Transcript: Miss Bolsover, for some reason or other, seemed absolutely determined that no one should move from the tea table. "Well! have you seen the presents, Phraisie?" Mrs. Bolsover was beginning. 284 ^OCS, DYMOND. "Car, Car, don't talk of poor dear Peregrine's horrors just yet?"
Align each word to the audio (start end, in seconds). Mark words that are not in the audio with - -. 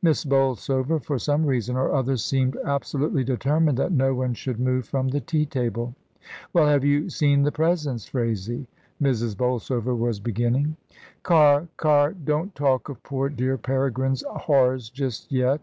Miss 0.00 0.24
Bolsover, 0.24 1.00
for 1.00 1.18
some 1.18 1.44
reason 1.44 1.74
or 1.76 1.90
other, 1.92 2.16
seemed 2.16 2.56
absolutely 2.64 3.24
determined 3.24 3.76
that 3.78 3.90
no 3.90 4.14
one 4.14 4.32
should 4.32 4.60
move 4.60 4.86
from 4.86 5.08
the 5.08 5.18
tea 5.18 5.44
table. 5.44 5.92
"Well! 6.52 6.68
have 6.68 6.84
you 6.84 7.10
seen 7.10 7.42
the 7.42 7.50
presents, 7.50 8.06
Phraisie?" 8.08 8.68
Mrs. 9.02 9.36
Bolsover 9.36 9.96
was 9.96 10.20
beginning. 10.20 10.76
284 11.24 11.24
^OCS, 11.24 11.24
DYMOND. 11.24 11.24
"Car, 11.24 11.68
Car, 11.76 12.12
don't 12.12 12.54
talk 12.54 12.88
of 12.88 13.02
poor 13.02 13.28
dear 13.28 13.58
Peregrine's 13.58 14.22
horrors 14.30 14.88
just 14.88 15.32
yet?" 15.32 15.60